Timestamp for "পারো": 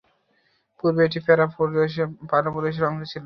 2.29-2.49